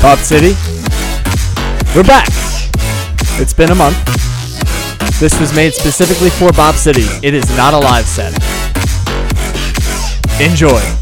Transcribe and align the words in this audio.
Pop 0.00 0.18
City. 0.18 0.54
We're 1.94 2.02
back. 2.04 2.26
It's 3.38 3.52
been 3.52 3.70
a 3.70 3.74
month. 3.74 3.98
This 5.20 5.38
was 5.38 5.54
made 5.54 5.74
specifically 5.74 6.30
for 6.30 6.50
Bob 6.52 6.74
City. 6.76 7.04
It 7.22 7.34
is 7.34 7.44
not 7.54 7.74
a 7.74 7.78
live 7.78 8.06
set. 8.06 8.32
Enjoy. 10.40 10.99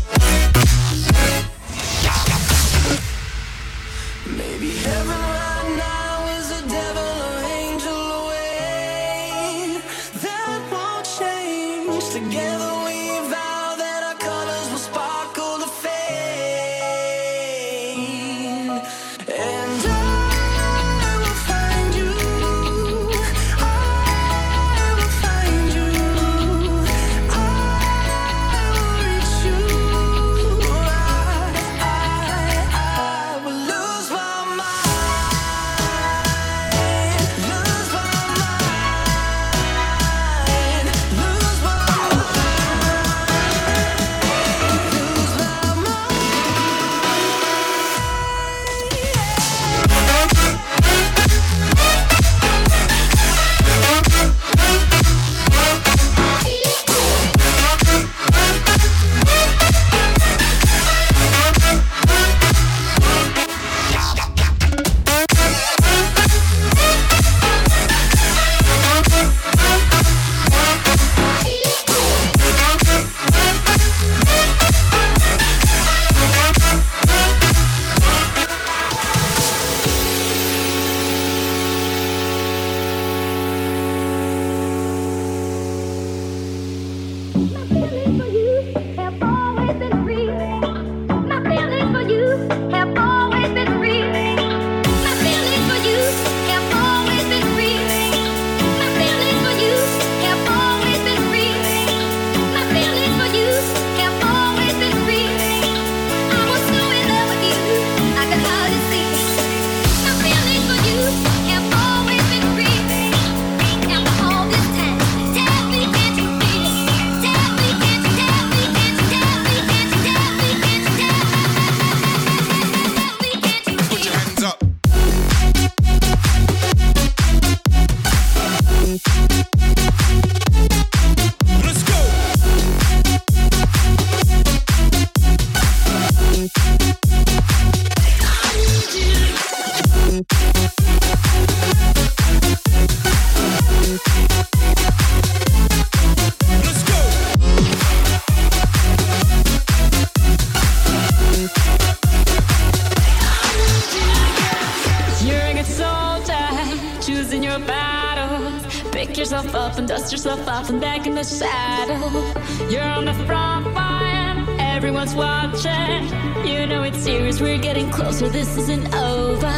this 168.31 168.57
isn't 168.59 168.95
over. 168.95 169.53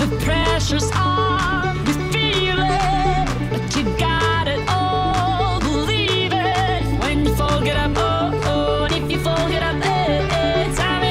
The 0.00 0.08
pressure's 0.24 0.90
on, 0.92 1.78
We 1.84 1.92
feel 2.12 2.58
it, 2.58 3.50
but 3.50 3.76
you 3.76 3.84
got 3.98 4.48
it 4.48 4.60
all. 4.68 5.60
Believe 5.60 6.32
it 6.32 6.82
when 7.00 7.24
you 7.24 7.34
fall, 7.36 7.60
get 7.62 7.76
up. 7.76 7.92
Oh, 7.96 8.40
oh, 8.44 8.84
and 8.84 9.04
if 9.04 9.10
you 9.10 9.18
fall, 9.20 9.48
get 9.48 9.62
up. 9.62 9.76
Eh, 9.84 10.28
eh. 10.30 10.74
Time 10.74 11.04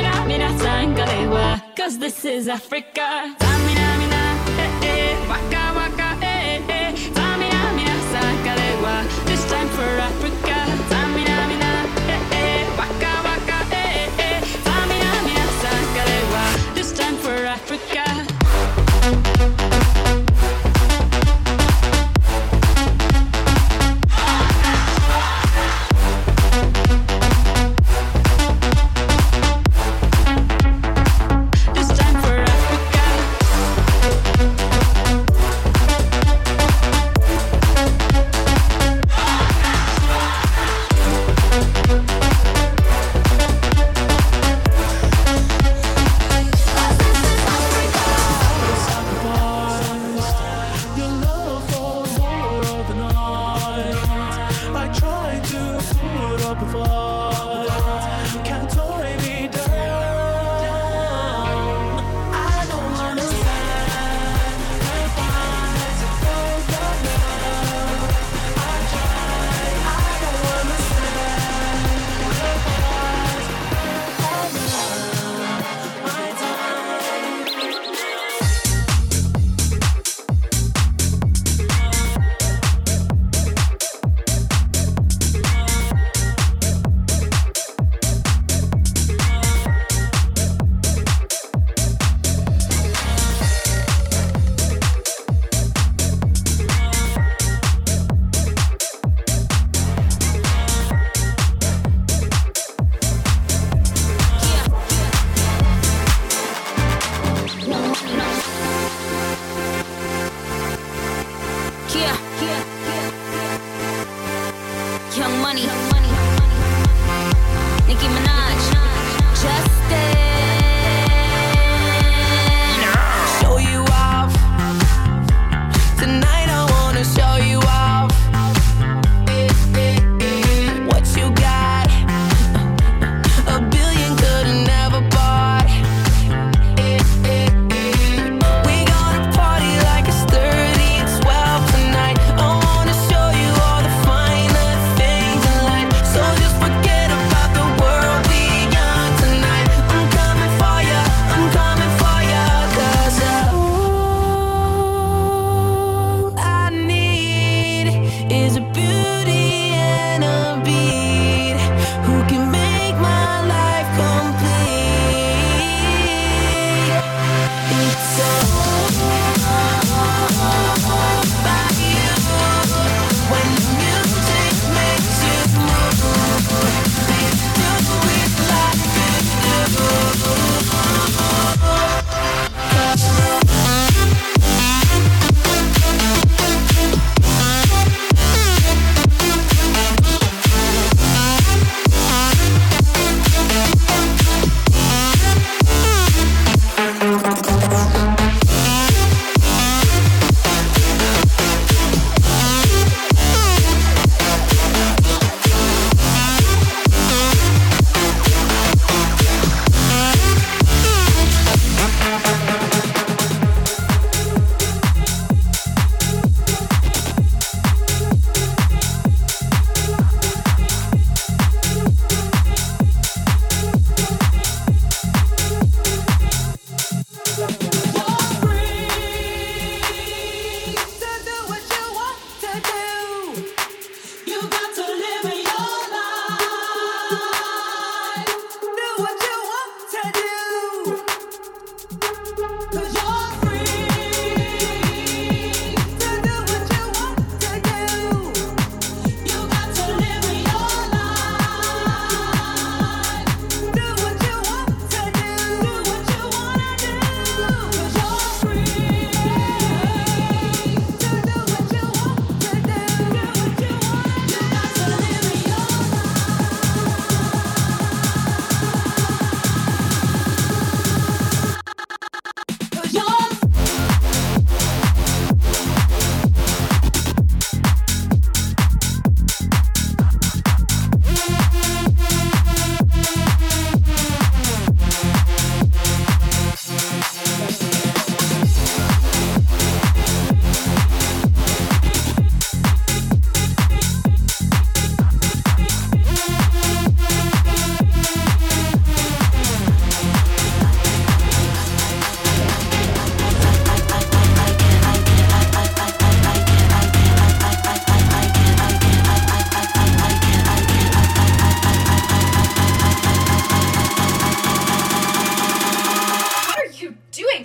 Cause 1.76 2.00
this 2.00 2.26
is 2.26 2.48
Africa. 2.48 3.43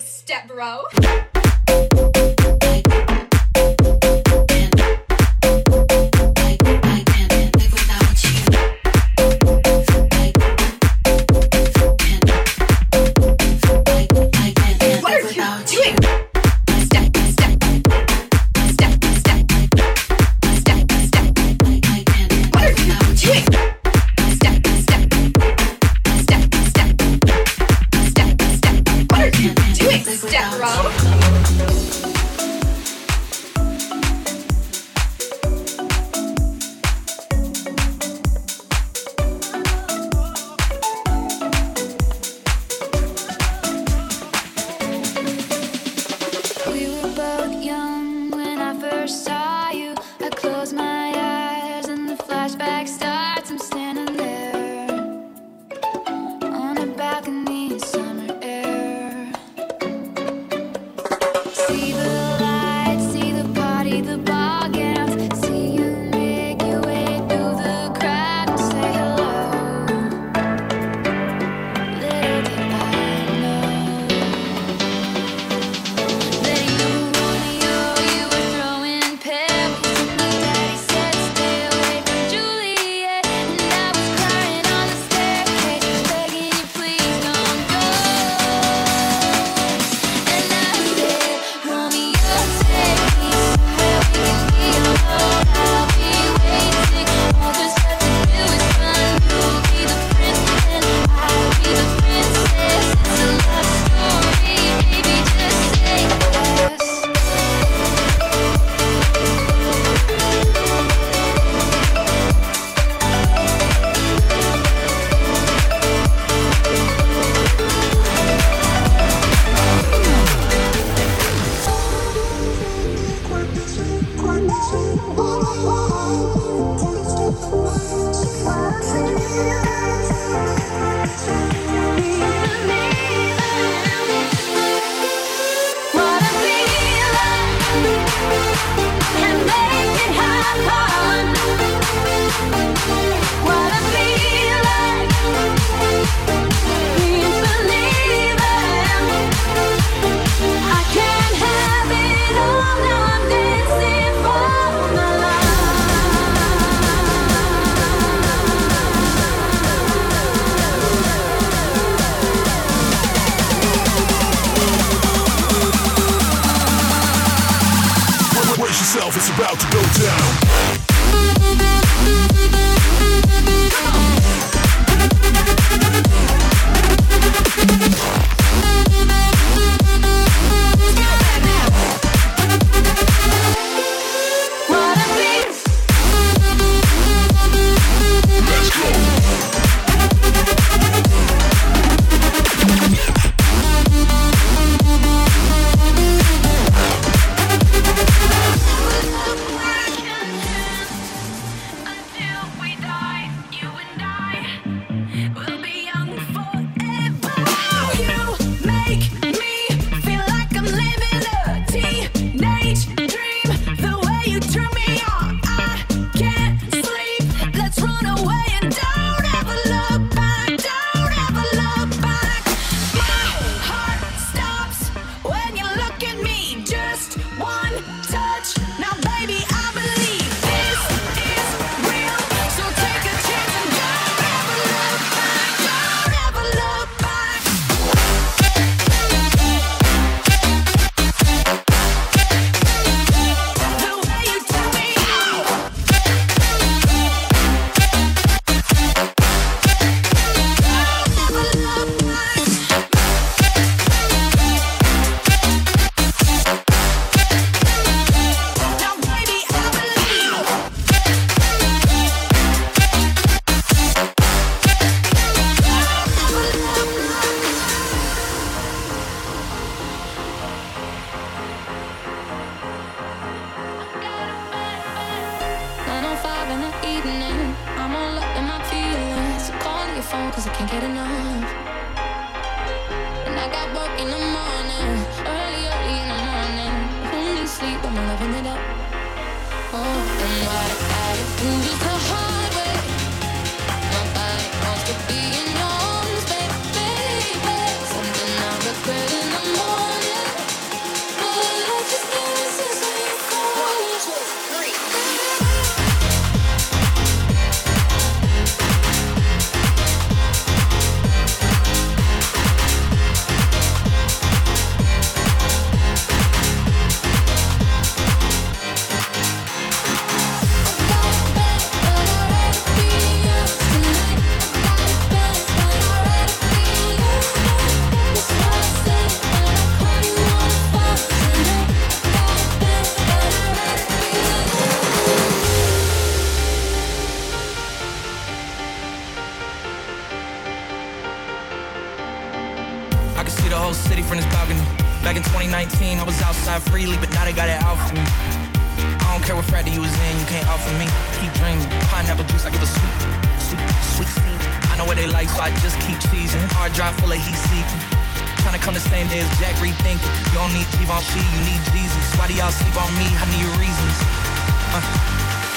step 0.08 0.48
bro. 0.48 2.07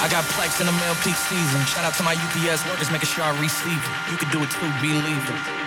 I 0.01 0.09
got 0.09 0.23
plex 0.33 0.59
in 0.59 0.65
the 0.65 0.71
mail 0.73 0.95
peak 1.03 1.15
season. 1.15 1.61
Shout 1.65 1.85
out 1.85 1.93
to 1.93 2.03
my 2.03 2.15
UPS 2.15 2.65
workers 2.65 2.89
making 2.89 3.07
sure 3.07 3.23
I 3.23 3.39
receive 3.39 3.77
it. 3.77 4.11
You 4.11 4.17
can 4.17 4.31
do 4.31 4.41
it 4.41 4.49
too, 4.49 4.71
believe 4.81 5.29
it. 5.29 5.60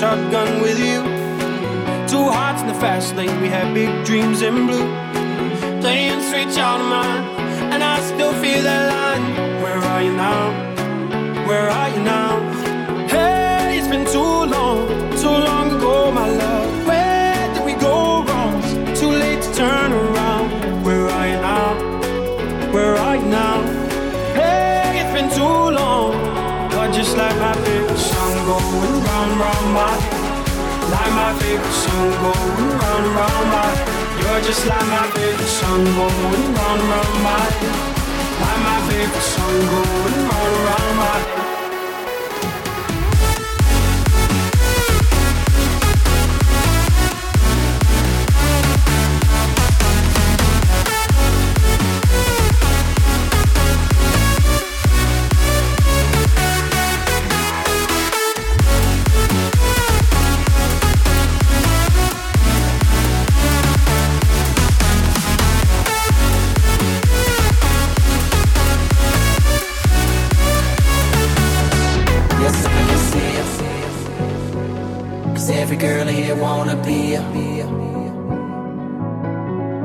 shotgun 0.00 0.62
with 0.62 0.78
you. 0.78 1.02
Two 2.08 2.24
hearts 2.32 2.62
in 2.62 2.68
the 2.68 2.74
fast 2.74 3.14
lane, 3.16 3.38
we 3.42 3.48
had 3.48 3.74
big 3.74 3.90
dreams 4.06 4.40
in 4.40 4.66
blue. 4.66 4.88
Playing 5.82 6.22
sweet 6.22 6.56
out 6.56 6.80
of 6.80 6.86
mine, 6.86 7.24
and 7.70 7.84
I 7.84 8.00
still 8.00 8.32
feel 8.40 8.62
that 8.62 8.84
line. 8.94 9.26
Where 9.62 9.76
are 9.76 10.02
you 10.02 10.14
now? 10.16 10.42
Where 11.46 11.68
are 11.68 11.90
you 11.90 12.02
now? 12.02 12.59
my 31.32 31.38
favorite 31.38 31.72
song 31.72 32.10
going 32.10 32.70
round 32.80 33.06
and 33.06 33.14
round 33.14 33.46
my 33.54 33.70
You're 34.20 34.40
just 34.40 34.66
like 34.66 34.86
my 34.86 35.06
favorite 35.14 35.46
song 35.46 35.84
going 35.84 36.54
round 36.56 36.80
and 36.80 36.90
round 36.90 37.22
my. 37.22 37.46
Like 38.40 38.60
my 38.66 38.78
favorite 38.88 39.28
song 39.34 39.60
going 39.70 40.28
round 40.28 40.46
and 40.48 40.64
round 40.66 40.96
my. 40.98 41.59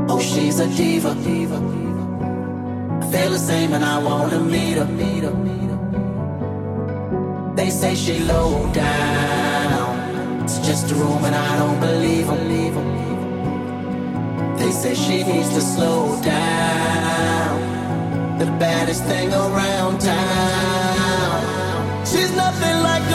Oh, 0.09 0.19
she's 0.19 0.59
a 0.59 0.67
diva. 0.67 1.15
I 3.01 3.11
feel 3.11 3.29
the 3.31 3.37
same 3.37 3.73
and 3.73 3.83
I 3.83 3.97
wanna 3.97 4.39
meet 4.39 4.77
her. 4.77 4.85
They 7.55 7.69
say 7.69 7.95
she 7.95 8.19
low 8.19 8.71
down. 8.73 10.43
It's 10.43 10.59
just 10.59 10.91
a 10.91 10.95
room 10.95 11.23
and 11.25 11.35
I 11.35 11.57
don't 11.57 11.79
believe 11.79 12.27
them. 12.27 12.85
They 14.57 14.71
say 14.71 14.93
she 14.93 15.23
needs 15.23 15.49
to 15.49 15.61
slow 15.61 16.21
down. 16.21 17.59
The 18.39 18.45
baddest 18.63 19.03
thing 19.05 19.33
around 19.33 19.99
town. 19.99 22.05
She's 22.05 22.31
nothing 22.35 22.83
like. 22.83 23.14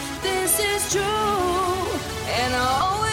this 0.57 0.83
is 0.83 0.91
true, 0.91 1.01
and 1.01 2.53
I 2.53 2.79
always. 2.81 3.10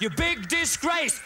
You 0.00 0.10
big 0.10 0.48
disgrace. 0.48 1.20